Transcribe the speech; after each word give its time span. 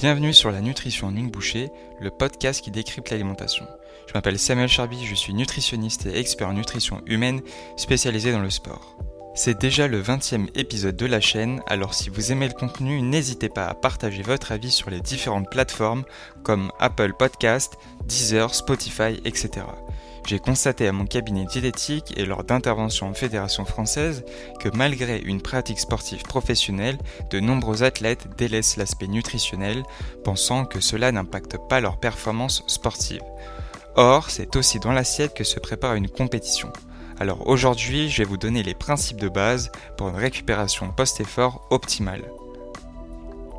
Bienvenue 0.00 0.32
sur 0.32 0.50
la 0.50 0.62
nutrition 0.62 1.08
en 1.08 1.14
une 1.14 1.30
bouchée, 1.30 1.70
le 2.00 2.10
podcast 2.10 2.64
qui 2.64 2.70
décrypte 2.70 3.10
l'alimentation. 3.10 3.66
Je 4.06 4.14
m'appelle 4.14 4.38
Samuel 4.38 4.66
Charby, 4.66 5.04
je 5.04 5.14
suis 5.14 5.34
nutritionniste 5.34 6.06
et 6.06 6.18
expert 6.18 6.48
en 6.48 6.54
nutrition 6.54 7.02
humaine 7.04 7.42
spécialisé 7.76 8.32
dans 8.32 8.40
le 8.40 8.48
sport. 8.48 8.96
C'est 9.34 9.60
déjà 9.60 9.88
le 9.88 10.00
20e 10.00 10.48
épisode 10.54 10.96
de 10.96 11.04
la 11.04 11.20
chaîne, 11.20 11.60
alors 11.66 11.92
si 11.92 12.08
vous 12.08 12.32
aimez 12.32 12.48
le 12.48 12.54
contenu, 12.54 13.02
n'hésitez 13.02 13.50
pas 13.50 13.66
à 13.66 13.74
partager 13.74 14.22
votre 14.22 14.52
avis 14.52 14.70
sur 14.70 14.88
les 14.88 15.02
différentes 15.02 15.50
plateformes 15.50 16.04
comme 16.44 16.72
Apple 16.78 17.12
Podcast, 17.12 17.74
Deezer, 18.06 18.54
Spotify, 18.54 19.20
etc. 19.26 19.66
J'ai 20.26 20.38
constaté 20.38 20.86
à 20.86 20.92
mon 20.92 21.06
cabinet 21.06 21.44
diététique 21.44 22.12
et 22.16 22.24
lors 22.24 22.44
d'interventions 22.44 23.08
en 23.08 23.14
fédération 23.14 23.64
française 23.64 24.24
que 24.60 24.68
malgré 24.74 25.18
une 25.18 25.40
pratique 25.40 25.80
sportive 25.80 26.22
professionnelle, 26.22 26.98
de 27.30 27.40
nombreux 27.40 27.82
athlètes 27.82 28.26
délaissent 28.36 28.76
l'aspect 28.76 29.08
nutritionnel, 29.08 29.82
pensant 30.22 30.64
que 30.66 30.80
cela 30.80 31.10
n'impacte 31.10 31.56
pas 31.68 31.80
leur 31.80 31.98
performance 31.98 32.62
sportive. 32.66 33.22
Or, 33.96 34.30
c'est 34.30 34.54
aussi 34.56 34.78
dans 34.78 34.92
l'assiette 34.92 35.34
que 35.34 35.44
se 35.44 35.58
prépare 35.58 35.94
une 35.94 36.08
compétition. 36.08 36.72
Alors 37.18 37.46
aujourd'hui, 37.48 38.08
je 38.08 38.18
vais 38.18 38.28
vous 38.28 38.38
donner 38.38 38.62
les 38.62 38.74
principes 38.74 39.20
de 39.20 39.28
base 39.28 39.70
pour 39.96 40.08
une 40.08 40.16
récupération 40.16 40.90
post-effort 40.90 41.66
optimale. 41.70 42.22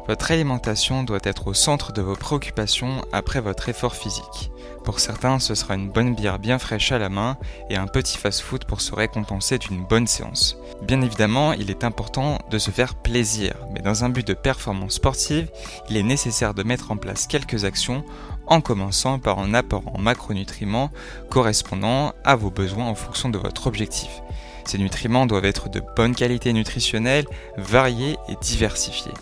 Votre 0.08 0.32
alimentation 0.32 1.04
doit 1.04 1.20
être 1.24 1.48
au 1.48 1.54
centre 1.54 1.94
de 1.94 2.02
vos 2.02 2.16
préoccupations 2.16 3.06
après 3.12 3.40
votre 3.40 3.70
effort 3.70 3.96
physique. 3.96 4.52
Pour 4.84 5.00
certains, 5.00 5.38
ce 5.38 5.54
sera 5.54 5.76
une 5.76 5.90
bonne 5.90 6.16
bière 6.16 6.40
bien 6.40 6.58
fraîche 6.58 6.92
à 6.92 6.98
la 6.98 7.10
main 7.10 7.38
et 7.70 7.76
un 7.76 7.86
petit 7.86 8.18
fast-food 8.18 8.66
pour 8.66 8.82
se 8.82 8.96
récompenser 8.96 9.60
d'une 9.60 9.86
bonne 9.86 10.08
séance. 10.08 10.58
Bien 10.82 11.02
évidemment, 11.02 11.54
il 11.54 11.70
est 11.70 11.84
important 11.84 12.40
de 12.50 12.58
se 12.58 12.72
faire 12.72 12.96
plaisir, 12.96 13.54
mais 13.74 13.82
dans 13.82 14.04
un 14.04 14.10
but 14.10 14.26
de 14.26 14.34
performance 14.34 14.94
sportive, 14.94 15.52
il 15.90 15.98
est 15.98 16.04
nécessaire 16.04 16.56
de 16.56 16.64
mettre 16.64 16.92
en 16.92 16.98
place 16.98 17.28
quelques 17.28 17.64
actions 17.64 18.04
en 18.48 18.60
commençant 18.60 19.20
par 19.20 19.38
un 19.40 19.54
apport 19.54 19.84
en 19.94 20.00
macronutriments 20.00 20.90
correspondant 21.30 22.14
à 22.24 22.36
vos 22.36 22.50
besoins 22.50 22.88
en 22.88 22.96
fonction 22.96 23.30
de 23.30 23.38
votre 23.38 23.68
objectif. 23.68 24.22
Ces 24.66 24.80
nutriments 24.80 25.28
doivent 25.28 25.46
être 25.46 25.70
de 25.70 25.82
bonne 25.96 26.16
qualité 26.16 26.54
nutritionnelle, 26.54 27.26
variés 27.58 28.18
et 28.30 28.36
diversifiés. 28.42 29.14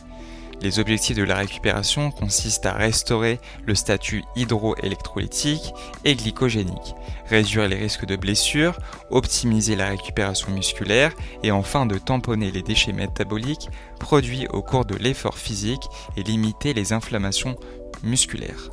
Les 0.62 0.80
objectifs 0.80 1.16
de 1.16 1.24
la 1.24 1.36
récupération 1.36 2.12
consistent 2.12 2.66
à 2.66 2.74
restaurer 2.74 3.40
le 3.66 3.76
statut 3.76 4.24
hydroélectrolytique 4.36 5.74
et 6.04 6.16
glycogénique, 6.16 6.96
réduire 7.28 7.70
les 7.70 7.78
risques 7.78 8.06
de 8.06 8.18
blessures, 8.18 8.78
optimiser 9.10 9.78
la 9.78 9.88
récupération 9.88 10.52
musculaire 10.52 11.14
et 11.44 11.52
enfin 11.52 11.86
de 11.86 11.98
tamponner 11.98 12.52
les 12.52 12.62
déchets 12.62 12.92
métaboliques 12.92 13.70
produits 14.00 14.48
au 14.50 14.62
cours 14.62 14.86
de 14.86 14.96
l'effort 14.96 15.38
physique 15.38 15.88
et 16.18 16.24
limiter 16.24 16.74
les 16.74 16.92
inflammations 16.92 17.56
musculaires. 18.04 18.70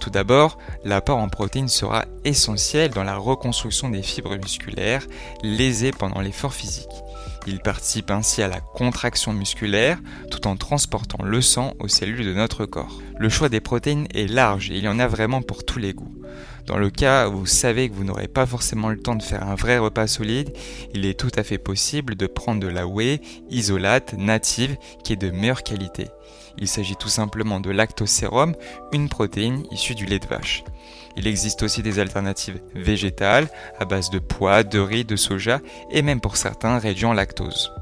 Tout 0.00 0.10
d'abord, 0.10 0.58
l'apport 0.84 1.18
en 1.18 1.28
protéines 1.28 1.68
sera 1.68 2.04
essentiel 2.24 2.90
dans 2.90 3.04
la 3.04 3.16
reconstruction 3.16 3.88
des 3.88 4.02
fibres 4.02 4.36
musculaires 4.36 5.06
lésées 5.42 5.90
pendant 5.90 6.20
l'effort 6.20 6.52
physique. 6.52 6.86
Il 7.46 7.60
participe 7.60 8.10
ainsi 8.10 8.42
à 8.42 8.48
la 8.48 8.60
contraction 8.60 9.32
musculaire 9.32 9.98
tout 10.30 10.46
en 10.46 10.56
transportant 10.56 11.24
le 11.24 11.40
sang 11.40 11.74
aux 11.78 11.88
cellules 11.88 12.24
de 12.24 12.34
notre 12.34 12.66
corps. 12.66 13.00
Le 13.18 13.28
choix 13.28 13.48
des 13.48 13.60
protéines 13.60 14.06
est 14.14 14.30
large 14.30 14.70
et 14.70 14.76
il 14.76 14.84
y 14.84 14.88
en 14.88 14.98
a 14.98 15.06
vraiment 15.06 15.42
pour 15.42 15.64
tous 15.64 15.78
les 15.78 15.94
goûts. 15.94 16.17
Dans 16.68 16.76
le 16.76 16.90
cas 16.90 17.30
où 17.30 17.38
vous 17.38 17.46
savez 17.46 17.88
que 17.88 17.94
vous 17.94 18.04
n'aurez 18.04 18.28
pas 18.28 18.44
forcément 18.44 18.90
le 18.90 19.00
temps 19.00 19.14
de 19.14 19.22
faire 19.22 19.42
un 19.48 19.54
vrai 19.54 19.78
repas 19.78 20.06
solide, 20.06 20.54
il 20.92 21.06
est 21.06 21.18
tout 21.18 21.30
à 21.34 21.42
fait 21.42 21.56
possible 21.56 22.14
de 22.14 22.26
prendre 22.26 22.60
de 22.60 22.68
la 22.68 22.86
whey 22.86 23.22
isolate 23.48 24.12
native 24.12 24.76
qui 25.02 25.14
est 25.14 25.16
de 25.16 25.30
meilleure 25.30 25.62
qualité. 25.62 26.08
Il 26.58 26.68
s'agit 26.68 26.96
tout 26.96 27.08
simplement 27.08 27.58
de 27.58 27.70
lactosérum, 27.70 28.54
une 28.92 29.08
protéine 29.08 29.64
issue 29.70 29.94
du 29.94 30.04
lait 30.04 30.18
de 30.18 30.26
vache. 30.26 30.62
Il 31.16 31.26
existe 31.26 31.62
aussi 31.62 31.82
des 31.82 32.00
alternatives 32.00 32.60
végétales 32.74 33.48
à 33.78 33.86
base 33.86 34.10
de 34.10 34.18
pois, 34.18 34.62
de 34.62 34.78
riz, 34.78 35.06
de 35.06 35.16
soja 35.16 35.60
et 35.90 36.02
même 36.02 36.20
pour 36.20 36.36
certains 36.36 36.78
réduits 36.78 37.06
en 37.06 37.14
lactose. 37.14 37.72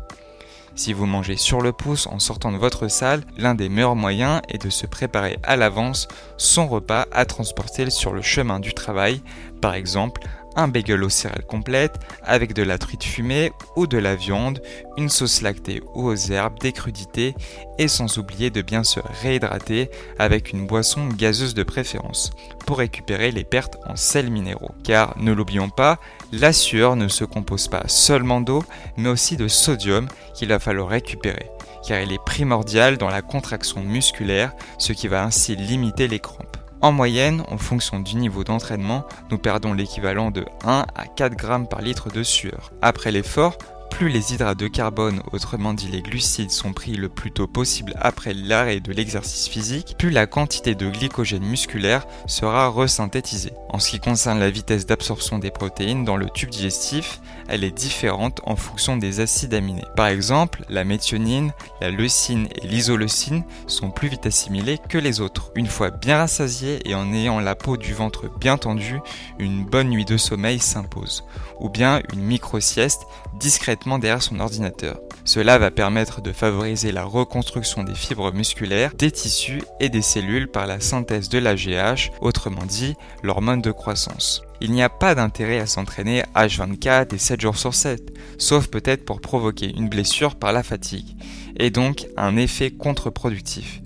Si 0.77 0.93
vous 0.93 1.07
mangez 1.07 1.37
sur 1.37 1.63
le 1.63 1.73
pouce 1.73 2.07
en 2.07 2.19
sortant 2.19 2.53
de 2.53 2.59
votre 2.59 2.89
salle, 2.89 3.25
l'un 3.39 3.55
des 3.55 3.71
meilleurs 3.71 3.97
moyens 3.97 4.43
est 4.51 4.63
de 4.63 4.69
se 4.69 4.87
préparer 4.87 5.39
à 5.43 5.57
l'avance 5.57 6.07
son 6.37 6.69
repas 6.69 7.07
à 7.13 7.25
transporter 7.25 7.89
sur 7.89 8.13
le 8.13 8.21
chemin 8.21 8.61
du 8.61 8.75
travail, 8.75 9.23
par 9.63 9.75
exemple 9.75 10.21
un 10.57 10.69
bagel 10.69 11.05
aux 11.05 11.09
céréales 11.09 11.45
complètes 11.45 11.97
avec 12.23 12.55
de 12.55 12.63
la 12.63 12.79
truite 12.79 13.05
fumée 13.05 13.53
ou 13.77 13.87
de 13.87 13.99
la 13.99 14.17
viande, 14.17 14.61
une 14.97 15.09
sauce 15.09 15.43
lactée 15.43 15.83
ou 15.95 16.09
aux 16.09 16.17
herbes, 16.17 16.59
des 16.59 16.73
crudités 16.73 17.35
et 17.79 17.89
sans 17.89 18.19
oublier 18.19 18.51
de 18.51 18.63
bien 18.63 18.83
se 18.83 19.01
réhydrater 19.23 19.91
avec 20.19 20.53
une 20.53 20.67
boisson 20.67 21.07
gazeuse 21.09 21.55
de 21.55 21.63
préférence 21.63 22.31
pour 22.67 22.79
récupérer 22.79 23.31
les 23.31 23.45
pertes 23.45 23.77
en 23.87 23.97
sels 23.97 24.31
minéraux. 24.31 24.75
Car 24.83 25.17
ne 25.19 25.33
l'oublions 25.33 25.71
pas, 25.71 26.01
la 26.33 26.53
sueur 26.53 26.97
ne 26.97 27.09
se 27.09 27.25
compose 27.25 27.69
pas 27.69 27.85
seulement 27.87 28.41
d'eau 28.41 28.65
mais 28.97 29.09
aussi 29.09 29.37
de 29.37 29.49
sodium 29.49 30.09
qu'il 30.35 30.49
va 30.49 30.59
falloir 30.59 30.89
récupérer 30.89 31.51
car 31.87 32.01
il 32.01 32.13
est 32.13 32.25
primordial 32.25 32.99
dans 32.99 33.09
la 33.09 33.23
contraction 33.23 33.81
musculaire, 33.81 34.53
ce 34.79 34.93
qui 34.93 35.09
va 35.09 35.23
ainsi 35.23 35.55
limiter 35.55 36.09
les 36.09 36.19
crampes. 36.19 36.56
En 36.83 36.93
moyenne, 36.93 37.43
en 37.49 37.59
fonction 37.59 38.01
du 38.01 38.17
niveau 38.17 38.45
d'entraînement, 38.45 39.05
nous 39.31 39.39
perdons 39.39 39.73
l'équivalent 39.73 40.31
de 40.31 40.45
1 40.65 40.85
à 40.95 41.07
4 41.07 41.35
grammes 41.35 41.67
par 41.67 41.81
litre 41.81 42.11
de 42.11 42.23
sueur. 42.23 42.73
Après 42.83 43.11
l'effort, 43.11 43.57
plus 43.97 44.11
les 44.11 44.35
hydrates 44.35 44.59
de 44.59 44.69
carbone, 44.69 45.23
autrement 45.33 45.73
dit 45.73 45.89
les 45.89 46.03
glucides, 46.03 46.51
sont 46.51 46.75
pris 46.75 46.97
le 46.97 47.09
plus 47.09 47.31
tôt 47.31 47.47
possible 47.47 47.95
après 47.99 48.35
l'arrêt 48.35 48.81
de 48.81 48.93
l'exercice 48.93 49.49
physique, 49.49 49.95
plus 49.97 50.11
la 50.11 50.27
quantité 50.27 50.75
de 50.75 50.91
glycogène 50.91 51.43
musculaire 51.43 52.07
sera 52.27 52.69
resynthétisée. 52.69 53.55
En 53.71 53.79
ce 53.79 53.89
qui 53.89 53.99
concerne 53.99 54.39
la 54.39 54.51
vitesse 54.51 54.85
d'absorption 54.85 55.39
des 55.39 55.51
protéines 55.51 56.05
dans 56.05 56.17
le 56.17 56.29
tube 56.29 56.51
digestif, 56.51 57.23
elle 57.49 57.65
est 57.65 57.71
différente 57.71 58.43
en 58.45 58.55
fonction 58.55 58.99
des 58.99 59.21
acides 59.21 59.55
aminés. 59.55 59.85
Par 59.97 60.09
exemple, 60.09 60.67
la 60.69 60.85
méthionine, 60.85 61.53
la 61.81 61.91
leucine 61.91 62.49
et 62.55 62.67
l'isoleucine 62.67 63.45
sont 63.67 63.91
plus 63.91 64.09
vite 64.09 64.27
assimilées 64.27 64.79
que 64.91 64.99
les 64.99 65.23
autres. 65.23 65.53
Une 65.55 65.69
fois 65.69 65.91
bien 65.91 66.19
rassasié 66.19 66.87
et 66.87 66.95
en 66.95 67.15
ayant 67.15 67.41
la 67.41 67.55
peau 67.55 67.79
du 67.79 67.95
ventre 67.95 68.29
bien 68.39 68.59
tendue, 68.59 69.01
une 69.39 69.65
bonne 69.65 69.89
nuit 69.89 70.05
de 70.05 70.19
sommeil 70.19 70.59
s'impose, 70.59 71.25
ou 71.61 71.71
bien 71.71 72.03
une 72.13 72.21
micro-sieste 72.21 73.07
discrètement 73.39 73.86
derrière 73.87 74.23
son 74.23 74.41
ordinateur. 74.41 75.01
Cela 75.25 75.59
va 75.59 75.71
permettre 75.71 76.21
de 76.21 76.33
favoriser 76.33 76.93
la 76.93 77.05
reconstruction 77.05 77.83
des 77.83 77.95
fibres 77.95 78.33
musculaires, 78.33 78.93
des 78.95 79.11
tissus 79.11 79.63
et 79.81 79.89
des 79.89 80.03
cellules 80.03 80.49
par 80.49 80.67
la 80.67 80.81
synthèse 80.81 81.29
de 81.29 81.39
l'AGH, 81.39 82.13
autrement 82.21 82.65
dit 82.65 82.95
l'hormone 83.23 83.63
de 83.63 83.73
croissance. 83.73 84.43
Il 84.61 84.73
n'y 84.73 84.83
a 84.83 84.89
pas 84.89 85.15
d'intérêt 85.15 85.59
à 85.59 85.67
s'entraîner 85.67 86.23
H24 86.35 87.15
et 87.15 87.19
7 87.19 87.41
jours 87.41 87.57
sur 87.57 87.75
7, 87.75 88.13
sauf 88.39 88.69
peut-être 88.69 89.05
pour 89.05 89.21
provoquer 89.21 89.73
une 89.77 89.89
blessure 89.89 90.37
par 90.37 90.53
la 90.53 90.63
fatigue, 90.63 91.17
et 91.59 91.71
donc 91.71 92.07
un 92.17 92.37
effet 92.37 92.71
contre-productif. 92.71 93.83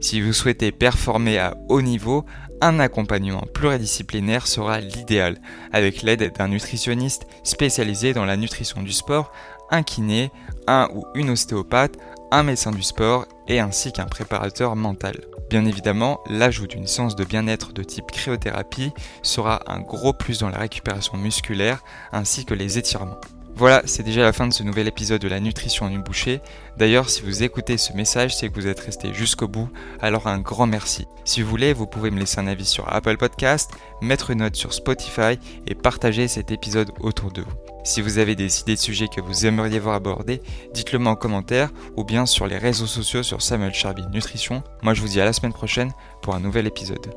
Si 0.00 0.20
vous 0.20 0.32
souhaitez 0.32 0.70
performer 0.70 1.38
à 1.38 1.56
haut 1.68 1.82
niveau, 1.82 2.24
un 2.60 2.80
accompagnement 2.80 3.44
pluridisciplinaire 3.52 4.46
sera 4.46 4.80
l'idéal, 4.80 5.38
avec 5.72 6.02
l'aide 6.02 6.32
d'un 6.36 6.48
nutritionniste 6.48 7.26
spécialisé 7.44 8.12
dans 8.12 8.24
la 8.24 8.36
nutrition 8.36 8.82
du 8.82 8.92
sport, 8.92 9.32
un 9.70 9.82
kiné, 9.82 10.30
un 10.66 10.88
ou 10.94 11.04
une 11.14 11.30
ostéopathe, 11.30 11.96
un 12.30 12.42
médecin 12.42 12.70
du 12.70 12.82
sport 12.82 13.26
et 13.46 13.60
ainsi 13.60 13.92
qu'un 13.92 14.06
préparateur 14.06 14.76
mental. 14.76 15.16
Bien 15.50 15.64
évidemment, 15.64 16.20
l'ajout 16.28 16.66
d'une 16.66 16.86
séance 16.86 17.16
de 17.16 17.24
bien-être 17.24 17.72
de 17.72 17.82
type 17.82 18.10
cryothérapie 18.10 18.92
sera 19.22 19.62
un 19.66 19.80
gros 19.80 20.12
plus 20.12 20.40
dans 20.40 20.50
la 20.50 20.58
récupération 20.58 21.16
musculaire 21.16 21.82
ainsi 22.12 22.44
que 22.44 22.54
les 22.54 22.76
étirements. 22.76 23.20
Voilà, 23.58 23.82
c'est 23.86 24.04
déjà 24.04 24.22
la 24.22 24.32
fin 24.32 24.46
de 24.46 24.52
ce 24.52 24.62
nouvel 24.62 24.86
épisode 24.86 25.20
de 25.20 25.26
la 25.26 25.40
nutrition 25.40 25.86
en 25.86 25.88
une 25.88 26.04
bouchée. 26.04 26.40
D'ailleurs, 26.76 27.10
si 27.10 27.22
vous 27.22 27.42
écoutez 27.42 27.76
ce 27.76 27.92
message, 27.92 28.36
c'est 28.36 28.48
que 28.48 28.54
vous 28.54 28.68
êtes 28.68 28.78
resté 28.78 29.12
jusqu'au 29.12 29.48
bout, 29.48 29.68
alors 30.00 30.28
un 30.28 30.38
grand 30.38 30.68
merci. 30.68 31.08
Si 31.24 31.42
vous 31.42 31.50
voulez, 31.50 31.72
vous 31.72 31.88
pouvez 31.88 32.12
me 32.12 32.20
laisser 32.20 32.38
un 32.38 32.46
avis 32.46 32.64
sur 32.64 32.88
Apple 32.88 33.16
Podcast, 33.16 33.72
mettre 34.00 34.30
une 34.30 34.38
note 34.38 34.54
sur 34.54 34.72
Spotify 34.72 35.40
et 35.66 35.74
partager 35.74 36.28
cet 36.28 36.52
épisode 36.52 36.92
autour 37.00 37.32
de 37.32 37.42
vous. 37.42 37.50
Si 37.82 38.00
vous 38.00 38.18
avez 38.18 38.36
des 38.36 38.60
idées 38.60 38.76
de 38.76 38.80
sujets 38.80 39.08
que 39.08 39.20
vous 39.20 39.44
aimeriez 39.44 39.80
voir 39.80 39.96
abordés, 39.96 40.40
dites-le 40.72 41.00
moi 41.00 41.10
en 41.10 41.16
commentaire 41.16 41.70
ou 41.96 42.04
bien 42.04 42.26
sur 42.26 42.46
les 42.46 42.58
réseaux 42.58 42.86
sociaux 42.86 43.24
sur 43.24 43.42
Samuel 43.42 43.74
Charby 43.74 44.06
Nutrition. 44.12 44.62
Moi 44.82 44.94
je 44.94 45.00
vous 45.00 45.08
dis 45.08 45.20
à 45.20 45.24
la 45.24 45.32
semaine 45.32 45.52
prochaine 45.52 45.90
pour 46.22 46.36
un 46.36 46.40
nouvel 46.40 46.68
épisode. 46.68 47.12